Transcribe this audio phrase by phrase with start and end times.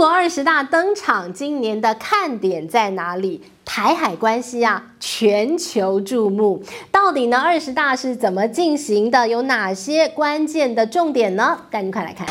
[0.00, 3.42] 国二十大登场，今年的看点在哪里？
[3.66, 6.64] 台海关系啊，全球注目。
[6.90, 9.28] 到底呢，二十大是怎么进行的？
[9.28, 11.66] 有哪些关键的重点呢？
[11.70, 12.26] 赶紧快来看。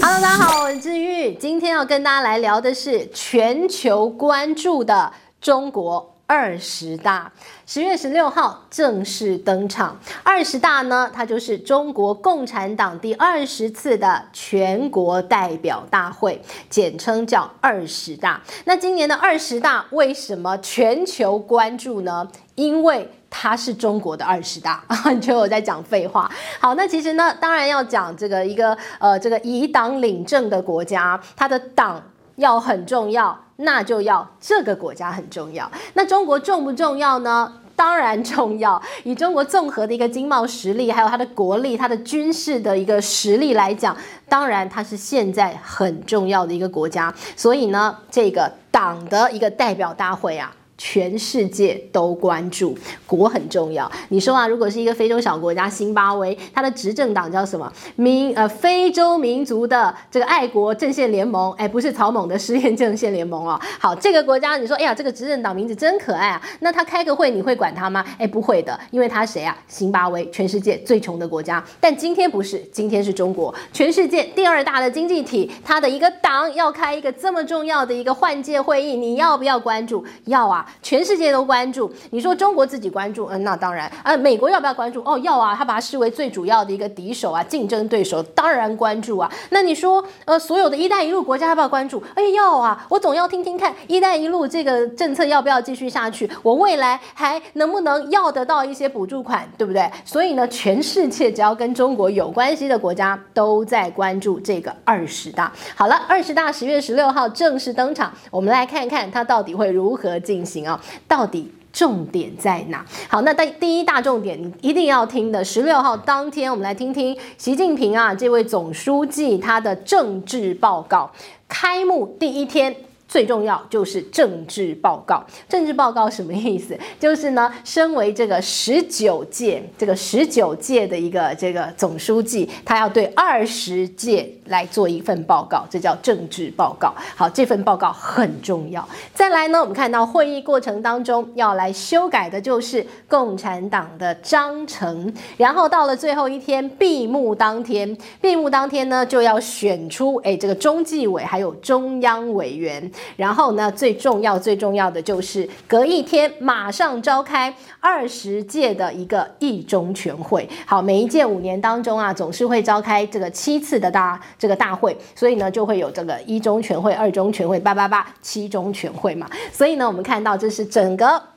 [0.00, 6.14] Hello，大家好，我是志玉，今天要跟大家来聊的是全球关注的中国。
[6.30, 7.32] 二十大
[7.66, 9.98] 十月十六号正式登场。
[10.22, 18.40] 二十大呢，它就是中国共产党第二十次的全国代表大会，简称叫二十大。
[18.64, 22.28] 那今年的二十大为什么全球关注呢？
[22.54, 24.84] 因为它是中国的二十大！
[25.12, 26.30] 你觉得我在讲废话？
[26.60, 32.00] 好，那其实呢，当然要讲这个一个呃，这个以党领政的国家，它的党
[32.40, 33.38] 要很重要。
[33.62, 35.70] 那就要这个国家很重要。
[35.92, 37.52] 那中国重不重要呢？
[37.76, 38.80] 当然重要。
[39.04, 43.94] 以中国综合的一个经贸实力，还有它的国力、它的军事的一个实力来讲，
[44.28, 47.14] 当然它是现在很重要的一个国家。
[47.36, 50.50] 所以呢，这个党的一个代表大会啊。
[50.82, 52.74] 全世界都关注，
[53.06, 53.88] 国很重要。
[54.08, 57.70] 你说啊，如果是一个非洲小国家辛巴威，它的执政党叫什么？
[57.96, 63.60] 民呃非洲民族的这个爱国阵线联盟，哎，不是草蜢的失恋阵线联盟哦。
[63.78, 66.40] 好，这个国家你说，哎呀，这个执政党名字真可爱啊。
[66.60, 68.02] 那他开个会，你会管他吗？
[68.16, 69.54] 哎，不会的，因为他谁啊？
[69.68, 71.62] 辛巴威，全世界最穷的国家。
[71.78, 80.02] 但今天不是，今天是中国，全世界第二大的经济体，它的一个党要开一个这么重要的一个换届会议，你要不要关注？
[80.24, 80.66] 要啊。
[80.82, 85.00] 全世界都关注，你说中国自己关注，嗯，那当然，呃，美国要不要关注？
[85.04, 89.30] 哦，要啊，他把它视为最主要的一个敌手啊，竞争对手，当然关注啊。
[89.50, 92.02] 那你说，呃，所有的一带一路国家要不要关注？
[92.14, 96.30] 哎，要啊，我总要听听看，一带一路这个政策要不要继续下去？
[96.42, 99.90] 我未来还能不能要得到一些补助款，对不对？
[100.04, 105.52] 所以呢，全世界只要跟中国有关系的国家都在关注这个二十大。
[105.74, 110.80] 好了，二十大十月十六号正式登场，我们来看看它到底会如何进行啊。
[111.06, 112.84] 到底重点在哪？
[113.08, 115.44] 好，那在第一大重点，你一定要听的。
[115.44, 121.10] 十六号当天，我们来听听习近平啊，这位总书记他的政治报告。
[121.48, 122.74] 开幕第一天。
[123.10, 125.24] 最重要就是政治报告。
[125.48, 126.78] 政治报告什么意思？
[127.00, 136.94] 就是呢，身为这个十九届这个十九届的一个这个总书记，他要对二十届来做一份报告，这叫政治报告。
[137.16, 138.88] 好，这份报告很重要。
[139.12, 152.88] 再来呢，我们看到会议过程当中要来修改的就是共产党的章程，然后到了最后一天闭幕当天，闭幕当天呢就要选出哎这个中纪委还有中央委员。
[153.16, 160.48] 然后呢，最重要、最重要的就是隔一天马上召开二十届的一个一中全会。
[160.66, 169.28] 好，每一届五年当中啊，总是会召开这个七次的大这个大会，所以呢，就会有这个一中全会、二中全会、八八八七中全会嘛。
[169.52, 171.29] 所以呢，我们看到这是整个。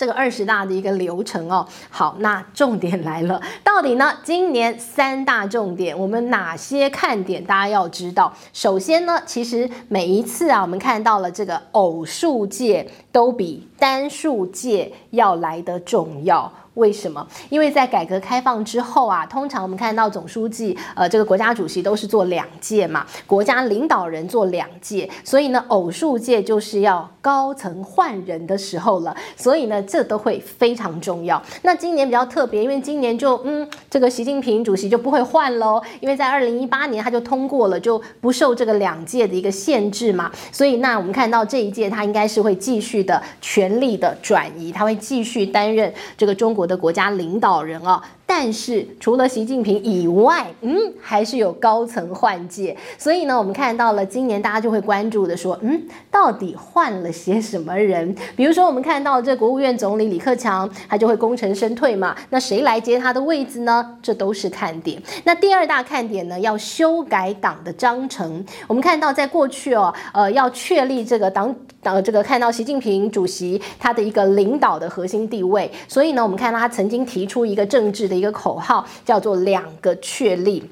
[0.00, 4.10] 这个二十大的一个流程哦，好，那重点来了， 到底呢？
[4.24, 7.44] 今年三大重点，我们哪些看点？
[7.44, 8.32] 大家要知道。
[8.54, 16.50] 首先呢，其实每一次啊，我们看到了这个偶数届都比单数届要来得重要。
[16.80, 17.24] 为什么？
[17.50, 31.40] 因为在改革开放之后啊，通常我们看到总书记，呃，这个国家主席都是做两届嘛，国家领导人做两届，所以呢，偶数届就是要高层换人的时候了，所以呢，这都会非常重要。
[31.62, 48.02] 那今年比较特别，因为今年就嗯，这个习近平主席就不会换喽，因为在二零一八年他就通过了，就不受这个两届的一个限制嘛，所以那我们看到这一届他应该是会继续的权力的转移，他会继续担任这个中国的国家领导人啊。
[48.32, 55.82] 但是除了习近平以外，嗯，还是有高层换届，所以呢，我们看到了今年大家就会关注的说，嗯，
[56.12, 58.14] 到底换了些什么人？
[58.36, 63.98] 比如说，我们看到这国务院总理李克强，他就会功成身退嘛，那谁来接他的位置呢？
[64.00, 65.02] 这都是看点。
[65.24, 68.44] 那第二大看点呢，要修改党的章程。
[68.68, 71.52] 我们看到在过去哦，呃，要确立这个党
[71.82, 78.19] 党这个看到习近平主席他的一个领导的核心地位，所以呢，我们看到他曾经提出一个政治的。
[78.20, 80.62] 一个口号叫做“两个确立”，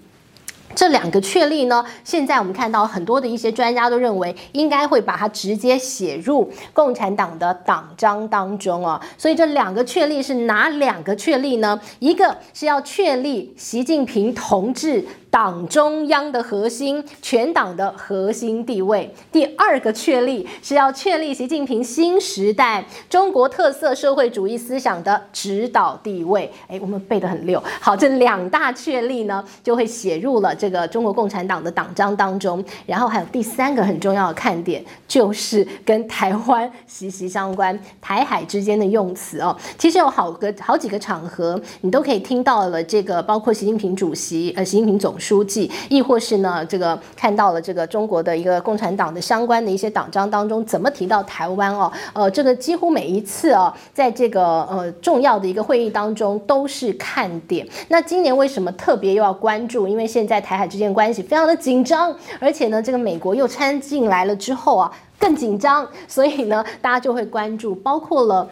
[0.76, 9.00] 这两个确立呢，现在我们看到很多的一些专家都认为，应该会把它直接写入共产党的党章当中啊。
[9.16, 11.80] 所以这两个确立是哪两个确立呢？
[12.00, 19.12] 一个是要确立习近平同志党中央的核心，全党的核心地位。
[19.30, 26.50] 第二个确立是要确立习近平新时代中国特色社会主义思想的指导地位。
[26.66, 27.62] 哎，我们背得很溜。
[27.80, 32.64] 好，这两大确立呢，就会写入了这个中国共产党的党章当中。
[32.86, 39.54] 然后还有第三个很重要的看点，就是跟台湾息息相关，台海之间的用词哦。
[39.76, 51.92] 其实有好个好几个场合，你都可以听到了这个，包括习近平主席、呃，习近平总书书记，亦或是呢，这个看到了这个中国的一个共产党的相关的一些党章当中，怎么提到台湾哦？
[52.14, 57.68] 呃，这个几乎每一次哦，在这个呃重要的一个会议当中都是看点。
[57.88, 59.86] 那今年为什么特别又要关注？
[59.86, 68.48] 因为现在台海之间关系非常的紧张，而且呢，这个美国又掺进来了之后啊，更紧张，所以呢，大家就会关注，包括了。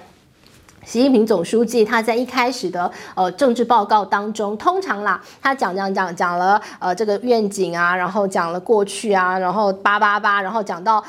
[0.86, 11.02] 习近平总书记他在一开始的呃政治报告当中，通常啦，他讲讲讲讲了呃这个愿景啊，然后讲了过去啊，然后叭叭叭，然后讲到。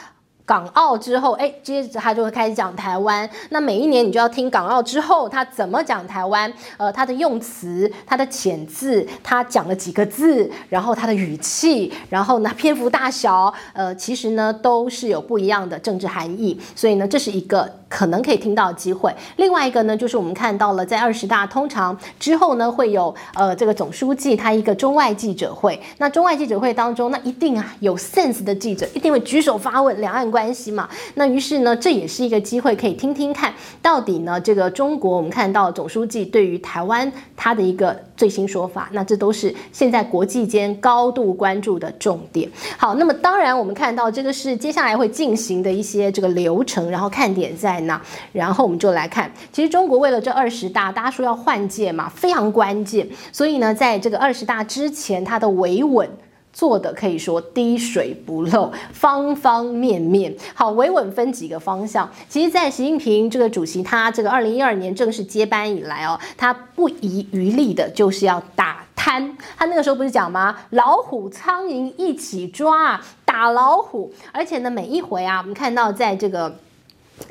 [0.47, 3.29] 港澳之后，哎，接着他就会开始讲台湾。
[3.49, 16.57] 那每一年你就要听港澳之后他怎么讲台湾，呃，他的用词、他的遣字、他讲了几个字，然后他的语气，然后呢篇幅大小，呃，其实呢都是有不一样的政治含义。
[16.73, 19.13] 所以呢，这是一个可能可以听到的机会。
[19.35, 25.77] 另外一个呢，就是我们看到了在二十大通常之后呢，会有呃这个总书记他一个中外记者会。
[25.97, 30.87] 那中外记者会当中，那一定啊有 sense 的记者一定会举手发问两岸关关系嘛？
[31.15, 33.51] 那于是呢，这也是一个机会，可以听听看
[33.81, 42.47] 到底呢，这个中国我们看到总书记对于台湾他的一个最新说法，那这都是现在国际间高度关注的重点。
[42.77, 47.99] 好，那么当然我们看到这个是接下来会进行的一些这个流程，然后看点在哪？
[48.31, 56.07] 然后我们就来看，其实中国为了这二十大，大家说要换届嘛，非常关键，所以呢，在这个二十大之前，它的维稳。
[56.53, 60.71] 做的可以说滴水不漏，方方面面好。
[60.71, 69.37] 维稳分几个方向，其实，在习近平这个主席他这个二零一二年正式接班以来哦，他不遗余力的就是要打贪。
[69.57, 70.57] 他那个时候不是讲吗？
[70.71, 74.11] 老虎苍蝇一起抓，打老虎。
[74.31, 76.57] 而且呢，每一回啊，我们看到在这个。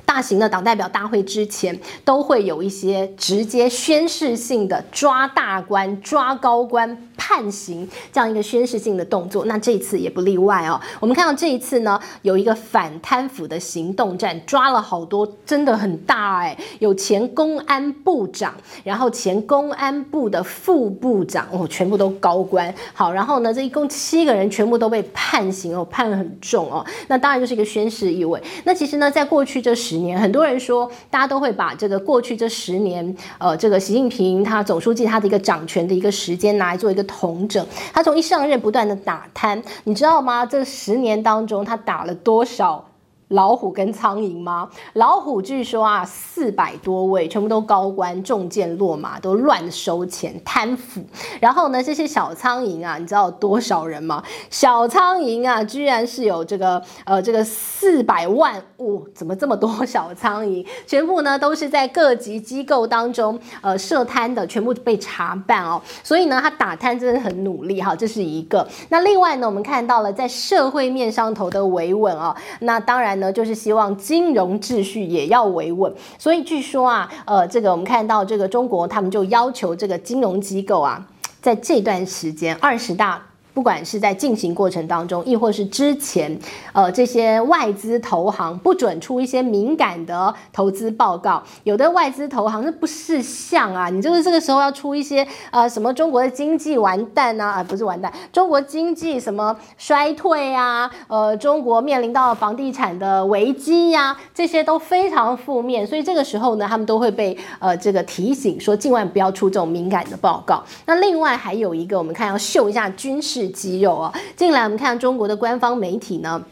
[0.07, 9.45] 大型的党代表大会之前，都会有一些直接宣誓性的抓大官、抓高官、判刑这样一个宣誓性的动作。
[9.45, 10.81] 那这一次也不例外哦。
[11.01, 16.57] 我们看到这一次呢，有一个反贪腐的行动战，抓了好多，真的很大哎。
[16.79, 18.55] 有前公安部长，
[18.85, 22.73] 然后前公安部的副部长哦，全部都高官。
[22.95, 26.87] 好，然后呢，这一共七个人全部都被判刑哦，判得很重哦。
[27.09, 28.41] 那当然就是一个宣誓意味。
[28.65, 37.67] 那其实呢，在过去这十年，很多人说，大家都会把这个过去这十年，呃，这个习近平他总书记他的一个掌权的一个时间拿来做一个统整。
[37.93, 40.45] 他从一上任不断的打贪，你知道吗？
[40.47, 42.85] 这十年当中他打了多少？
[43.29, 44.69] 老虎跟苍蝇吗？
[44.93, 51.01] 老虎据说啊，四百多位，全部都高官，中箭落马，都乱收钱贪腐。
[51.41, 54.23] 然后呢，这些小苍蝇啊，你知道多少人吗？
[54.49, 60.65] 小苍蝇啊，居然是有这个呃这个四百万，哦，怎么这么多小苍蝇？
[60.87, 65.83] 全部呢都是在各级机构当中呃设摊的，全部被查办哦。
[66.05, 68.65] 所以呢，他打贪真的很努力哈，这是一个。
[68.89, 73.16] 那另外呢，我们看到了在社会面上头的维稳哦，那当然。
[73.21, 81.07] 呢，就是希望金融秩序也要维稳，所以据说啊，呃，这个我们看到这个中国，他们就要求这个金融机构啊，
[81.41, 83.26] 在这段时间二十大。
[83.57, 86.39] 不管是在进行过程当中，亦或是之前，
[86.75, 91.43] 呃，这些外资投行不准出一些敏感的投资报告。
[91.65, 105.87] 有的外资投行是不识相啊，你就是这个时候要出一些呃什么中国的经济完蛋啊，啊不是完蛋，中国经济什么衰退啊，呃，中国面临到房地产的危机呀，这些都非常负面。
[105.87, 110.63] 所以这个时候呢，他们都会被呃这个提醒说，尽量不要出这种敏感的报告。
[110.85, 113.46] 那另外还有一个，我们看要秀一下军事。
[113.49, 114.13] 肌肉啊！
[114.37, 116.43] 近来我们看中国的官方媒体呢，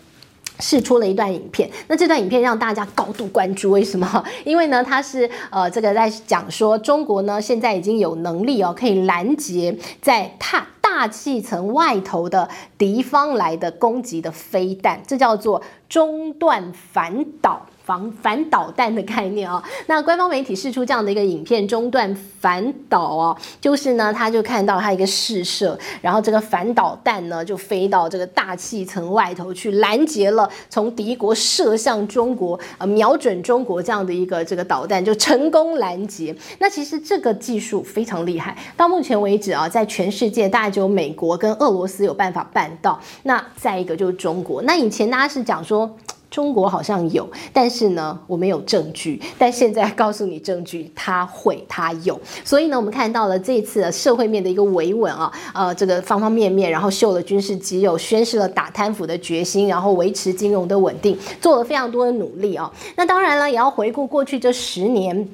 [0.60, 1.70] 释出了一段影片。
[1.88, 4.24] 那这段影片让大家高度关注，为什么？
[4.44, 12.48] 因为呢，它是呃，这个在讲说中国呢现在已经有能力哦，可以拦截在大大气层外头的
[12.78, 17.66] 敌方来的攻击的飞弹，这叫做中段反导。
[17.84, 36.34] 防反导弹的概念啊， 那官方媒体释出这样的一个影片，中段反导哦，就是呢，他就看到他一个试射，然后这个反导弹呢就飞到这个大气层外头去拦截了从敌国射向中国呃瞄准中国这样的一个这个导弹，就成功拦截。
[36.58, 42.98] 那其实这个技术非常厉害，到目前为止啊，在全世界大概只有美国跟俄罗斯有办法办到。
[43.24, 45.94] 那再一个就是中国，那以前大家是讲说。
[46.34, 49.22] 中国好像有，但是呢，我没有证据。
[49.38, 52.20] 但现在告诉你证据，他会，他有。
[52.44, 62.68] 所以呢，我们看到了这次的社会面的一个维稳啊，呃，这个方方面面，然后秀了军事肌肉，宣示了打贪腐的决心，然后维持金融的稳定，做了非常多的努力啊。
[62.96, 65.28] 那当然了，也要回顾过去这十年，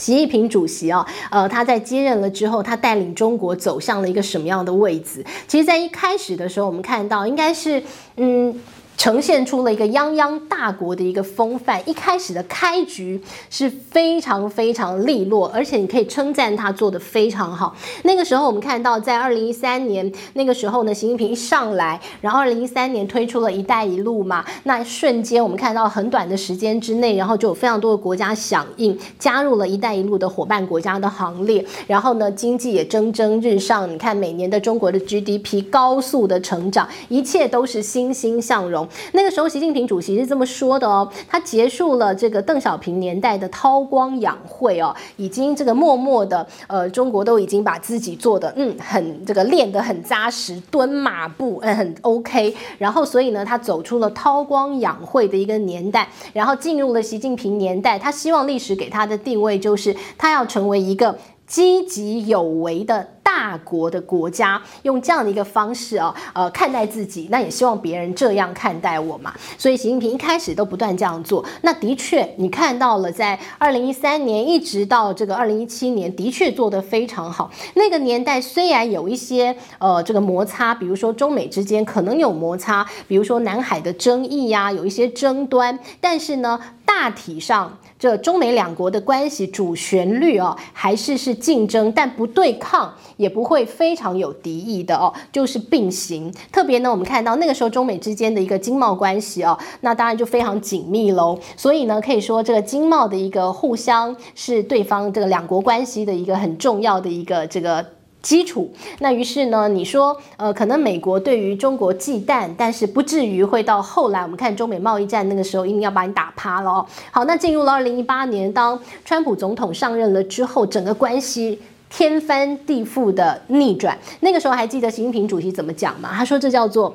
[0.00, 5.22] 习近平主席啊，呃，他在接任了之后，他带领中国走向了一个什么样的位置？
[5.46, 7.82] 其实，在一开始的时候，我们看到应该是，
[8.16, 8.58] 嗯。
[8.96, 11.82] 呈现出了一个泱泱大国的一个风范。
[11.88, 13.20] 一开始的开局
[13.50, 17.74] 是非常非常利落，而且你可以称赞他做的非常好。
[18.04, 33.90] 那个时候我们看到，在二零一三年那个时候呢，习近平一上来，然后二零一三年推出了一带一路嘛，那瞬间我们看到很短的时间之内，然后就有非常多的国家响应，加入了一带一路的伙伴国家的行列，然后呢，经济也蒸蒸日上。
[33.90, 38.83] 你看每年的中国的 GDP 高速的成长，一切都是欣欣向荣。
[39.12, 63.13] 那个时候，习近平主席是这么说的哦，他结束了这个邓小平年代的韬光养晦哦，已经这个默默的呃，中国都已经把自己做的嗯很这个练得很扎实，蹲马步嗯很 OK，然后所以呢，他走出了韬光养晦的一个年代，然后进入了习近平年代，他希望历史给他的定位就是他要成为一个积极有为的。
[63.24, 69.34] 大国的国家用这样的一个方式啊，呃，看待自己，那也希望别人这样看待我嘛。
[69.58, 71.44] 所以习近平一开始都不断这样做。
[71.62, 77.50] 那的确，你看到了，在二零一三年一直到这个二零一七年，的确做得非常好。
[77.74, 92.92] 那个年代虽然有一些呃这个摩擦，比如说中美之间可能有摩擦，比如说南海的争议呀，有一些争端，但是呢，大体上这中美两国的关系主旋律啊，还是是竞争，但不对抗。
[93.16, 96.32] 也不会非常有敌意的哦，就是并行。
[96.52, 101.38] 特别呢，我们看到那个时候中美之间的一个经贸关系哦，那当然就非常紧密喽。
[101.56, 107.84] 所以呢，可以说这个经贸的一个互相是对方这个两国关系的一个很重要的一个这个
[108.22, 108.70] 基础。
[109.00, 116.86] 那于是呢，你说呃，可能美国对于中国忌惮，但是不至于会到后来我们看中美贸易战那个时候一定要把你打趴了哦。
[117.10, 121.60] 好，那进入了二零一八年，当川普总统上任了之后，整个关系。
[121.96, 126.10] 天翻地覆的逆转，那个时候还记得习近平主席怎么讲吗？
[126.12, 126.92] 他说这叫做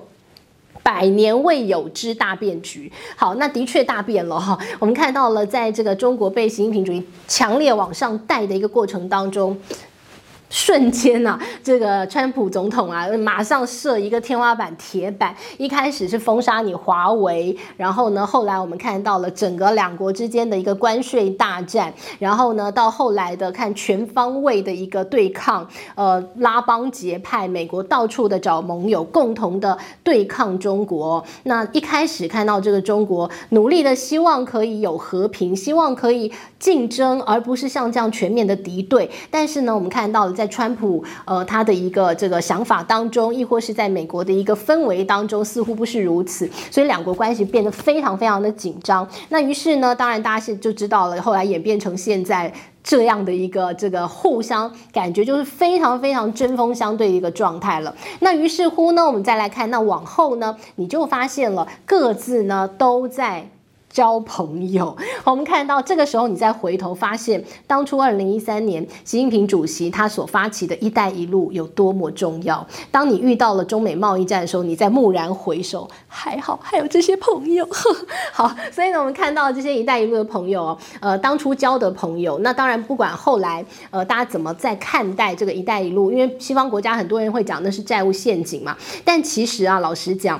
[0.83, 2.91] 百年未有之大变局。
[3.15, 4.59] 好，那的确大变了哈。
[4.77, 9.57] 我们看到了，在这个中国被习近平主席强烈往上带的一个过程当中。
[10.49, 15.35] 瞬间呐、这个川普总统啊，马上设一个天花板铁板。
[15.57, 31.23] 一开始是封杀你华为，然后呢，后来我们看到了整个两国之间的一个关税大战，然后呢，到后来的看全方位的一个对抗，呃，拉帮结派，美国到处的找盟友，共同的对抗中国。
[31.43, 39.11] 那一开始看到这个中国努力的希望可以有和平，希望可以竞争，而不是像这样全面的敌对。
[39.29, 40.38] 但是呢，我们看到了。
[40.39, 49.05] 在川普呃他的一个这个想法当中，亦或是在美国的一个氛围当中，似乎不是如此，所以两国关系变得非常非常的紧张。
[49.27, 57.93] 那于是呢，当然大家是就知道了，后来演变成现在这样的一个这个互相感觉就是非常非常针锋相对的一个状态了。
[58.21, 63.49] 那于是乎呢，我们再来看，那往后呢，你就发现了各自呢都在。
[63.99, 72.65] 交朋友， 我们看到这个时候，你再回头发现，当初二零一三年习近平主席他所发起的一带一路有多么重要。
[72.91, 77.67] 当你遇到了中美贸易战的时候，你再蓦然回首，还好还有这些朋友。
[78.31, 90.39] 好，所以呢，我们看到这些一带一路的朋友，呃，当初交的朋友，那当然不管后来，呃，大家怎么在看待这个一带一路，因为西方国家很多人会讲那是债务陷阱嘛，但其实啊，老实讲。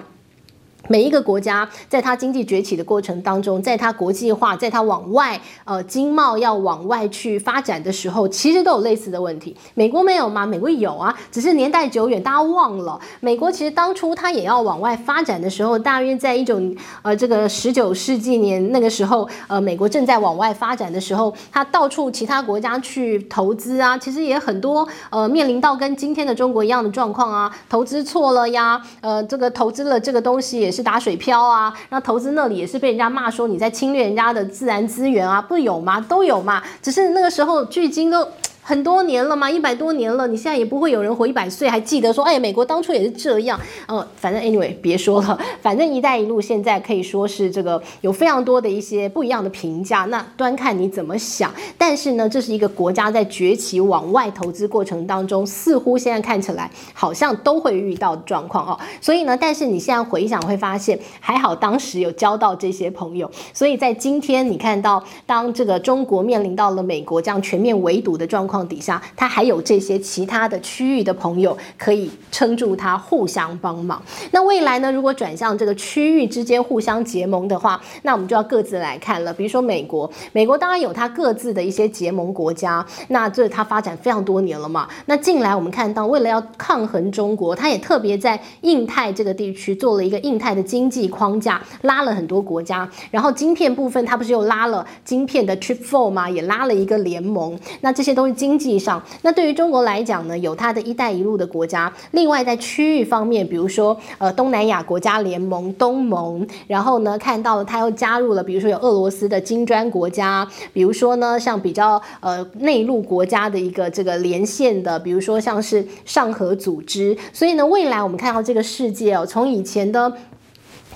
[0.89, 9.55] 每一个国家在它经济崛起的过程当中，在它国际化，在它往外呃经贸要往外去发展的时候，其实都有类似的问题。
[9.75, 10.47] 美国没有吗？
[10.47, 12.99] 美国有啊，只是年代久远，大家忘了。
[13.19, 16.59] 美国其实当初它也要往外发展的时候，大约在一九
[17.03, 30.71] 呃这个十九世纪年那个时候，呃美国正在往外发展的时候，它到处其他国家去投资啊，其实也很多呃面临到跟今天的中国一样的状况啊，投资错了呀，呃这个投资了这个东西也。
[30.78, 35.99] 是打水漂啊，那投资那里也是被人家骂说你在侵略人家的自然资源啊，不有吗？
[36.01, 38.27] 都有嘛，只是那个时候距今都。
[38.69, 43.59] 很多年了嘛，一百多年了，你现在也不会有人活一百岁还记得说，哎，美国当初也是这样。
[43.87, 51.51] 呃，反正 anyway，别说了， 反正“一带一路”现在可以说是这个有非常多的一些不一样的评价，那端看你怎么想。
[51.79, 58.79] 但是呢，这是一个国家在崛起往外投资过程当中，似乎现在看起来好像都会遇到的状况哦。
[59.01, 68.58] 所以呢，但是你现在回想会发现，还好当时有交到这些朋友，所以在今天你看到，当这个中国面临到了美国这样全面围堵的状况。
[68.63, 74.01] 底下，他还有这些其他的区域的朋友可以撑住他，互相帮忙。
[74.31, 74.91] 那未来呢？
[74.91, 79.33] 如果转向这个区域之间互相结盟的话，那我们就要各自来看了。
[79.33, 84.87] 比如说美国，美国当然有它各自的一些结盟国家，那这它发展非常多年了嘛。
[85.05, 92.89] 那近来我们看到，为了要抗衡中国，它也特别在印太这个地区做了一个印太的经济框架，拉了很多国家。
[93.11, 96.29] 然后晶片部分，它不是又拉了晶片的 Chip Four 吗？
[96.29, 97.57] 也拉了一个联盟。
[97.81, 98.48] 那这些都是经。
[98.49, 101.93] 经济上，那对于中国来讲呢，有它的一带一路的国家。
[102.09, 117.15] 另外，在区域方面，比如说呃东南亚国家联盟、东盟，然后呢看到了它又加入了，比如说有俄罗斯的金砖国家，比如说呢像比较呃内陆国家的一个这个连线的，比如说像是上合组织。
[117.31, 120.11] 所以呢，未来我们看到这个世界哦，从以前的。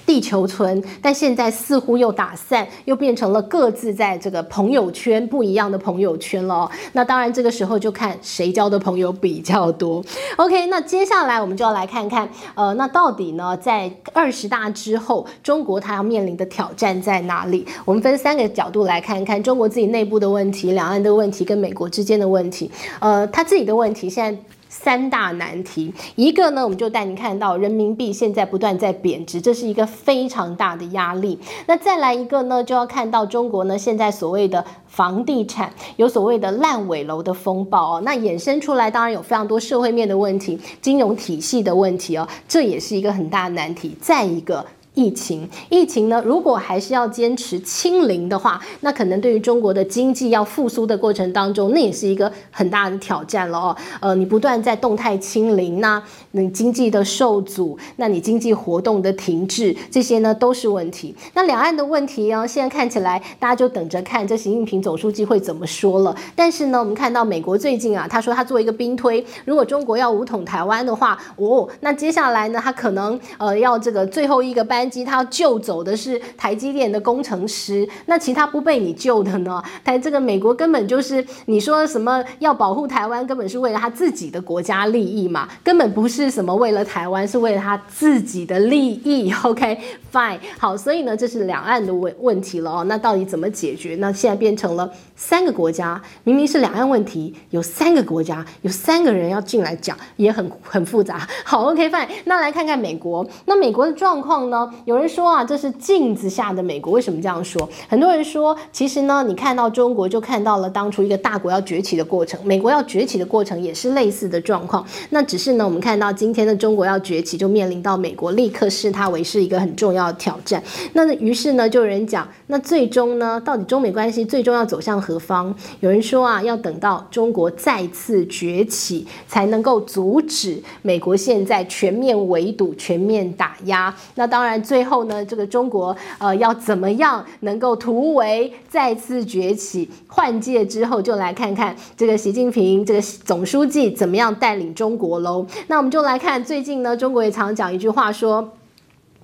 [0.05, 6.71] 地球村，但现在似乎又打散，又变成了各自在这个朋友圈不一样的朋友圈了哦。
[6.91, 10.03] 那当然，这个时候就看谁交的朋友比较多。
[10.35, 17.65] OK，那接下来我们就要来看看，呃，那到底呢，在二十大之后，中国它要面临的挑战在哪里？
[17.85, 22.69] 我们分三个角度来看看中国自己内部的问题、两岸的问题跟美国之间的问题。
[22.99, 24.41] 呃，他自己的问题现在。
[24.83, 31.39] 三大难题，一个呢，我们就带您看到人民币现在不断在贬值，这是一个非常大的压力。
[31.67, 43.95] 那再来一个呢，就要看到中国呢现在所谓的房地产有所谓的烂尾楼的风暴哦，那衍生出来当然有非常多社会面的问题、金融体系的问题哦，这也是一个很大的难题。
[44.01, 44.65] 再一个。
[44.95, 46.21] 疫情，疫情呢？
[46.23, 53.75] 如果还是要坚持清零的话，那可能对于中国的经济要复苏的过程当中，那也是一个很大的挑战了哦。
[53.99, 61.15] 呃，你不断在动态清零，那你经济的受阻，那你经济活动的停滞，这些呢都是问题。
[61.33, 66.15] 那两岸的问题啊，现在看起来大家就等着看这习近平总书记会怎么说了。
[66.35, 74.82] 但是呢，我们看到美国最近啊，他说他做一个兵推，如果中国要武统台湾的话，哦，那接下来呢，他可能呃要这个最后一个班。
[75.05, 79.61] 他救走的是台积电的工程师，那其他不被你救的呢？
[79.83, 89.33] 台这个美国根本就是你说什么要保护台湾，根本是为了他自己的国家利益嘛，根本不是什么为了台湾，是为了他自己的利益。
[89.43, 92.83] OK，fine，好，所以呢，这是两岸的问问题了哦。
[92.85, 93.95] 那到底怎么解决？
[93.99, 101.27] 那现在变成了三个国家，明明是两岸问题，有三个国家，有三个人要进来讲，也很很复杂。
[101.43, 104.72] 好，OK，fine，那来看看美国，那美国的状况呢？
[104.85, 106.93] 有人说啊，这是镜子下的美国。
[106.93, 107.67] 为什么这样说？
[107.87, 112.39] 很多人说，其实呢，你看到中国，就看到了当初一个大国要崛起的过程。
[112.43, 114.85] 美国要崛起的过程也是类似的状况。
[115.09, 120.63] 那只是呢，我们看到今天的中国要崛起，就面临到美国立刻视它为是一个很重要的挑战。
[120.93, 125.53] 那于是呢，就有人讲，那最终呢，到底中美关系最终要走向何方？
[125.81, 133.93] 有人说啊，要等到中国再次崛起，才能够阻止美国现在全面围堵、全面打压。
[134.15, 134.62] 那当然。
[134.63, 139.89] 最后呢，这个中国呃要怎么样能够突围再次崛起？
[140.07, 145.45] 换届之后就来看看这个习近平这个总书记怎么样带领中国喽。
[145.67, 148.53] 那我们就来看最近呢，中国也常讲一句话说：“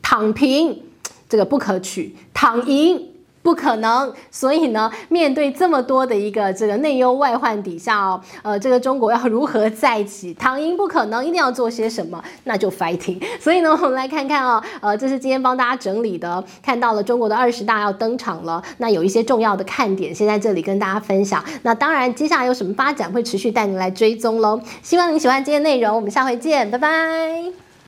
[0.01, 0.83] 躺平
[1.27, 3.08] 这个不可取，躺赢。”
[3.41, 10.33] 不可能，所以呢，面对这么多的一个这个内忧外患底下哦，呃，这个中国要如何再起？
[10.33, 13.21] 躺赢不可能，一定要做些什么，那就 fighting。
[13.39, 21.43] 所以呢，我们来看看、哦， 呃，这是今天帮大家整理的，看到了中国的二十大要登场了，那有一些重要的看点，先在这里跟大家分享。
[21.63, 24.59] 那当然，接下来有什么发展会持续带您来追踪喽。
[24.83, 27.68] 希望您喜欢今天内容，我们下回见，拜拜。